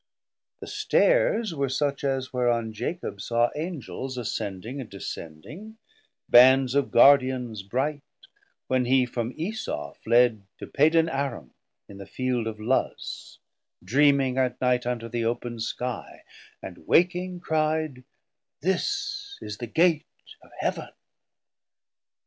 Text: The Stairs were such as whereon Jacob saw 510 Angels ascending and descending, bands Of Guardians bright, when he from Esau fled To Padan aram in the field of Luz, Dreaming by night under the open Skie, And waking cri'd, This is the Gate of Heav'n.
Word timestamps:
The 0.61 0.65
Stairs 0.65 1.53
were 1.53 1.69
such 1.69 2.03
as 2.03 2.33
whereon 2.33 2.73
Jacob 2.73 3.21
saw 3.21 3.49
510 3.49 3.63
Angels 3.67 4.17
ascending 4.17 4.81
and 4.81 4.89
descending, 4.89 5.77
bands 6.27 6.73
Of 6.73 6.89
Guardians 6.89 7.61
bright, 7.61 8.01
when 8.65 8.85
he 8.85 9.05
from 9.05 9.31
Esau 9.37 9.93
fled 10.03 10.41
To 10.57 10.65
Padan 10.65 11.07
aram 11.07 11.53
in 11.87 11.99
the 11.99 12.07
field 12.07 12.47
of 12.47 12.59
Luz, 12.59 13.37
Dreaming 13.83 14.33
by 14.33 14.55
night 14.59 14.87
under 14.87 15.07
the 15.07 15.23
open 15.23 15.57
Skie, 15.59 16.21
And 16.63 16.87
waking 16.87 17.39
cri'd, 17.41 18.03
This 18.61 19.37
is 19.39 19.59
the 19.59 19.67
Gate 19.67 20.07
of 20.41 20.49
Heav'n. 20.61 20.93